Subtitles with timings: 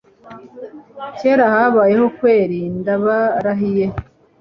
[1.17, 3.85] Kera habayeho kweri ndabarahiye